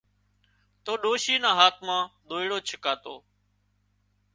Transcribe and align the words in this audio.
تو 0.83 0.91
ڏوشي 1.03 1.35
نا 1.43 1.51
هاٿ 1.59 1.75
مان 1.87 2.01
ۮوئيڙُ 2.27 2.51
ڇڪاتو 2.67 3.15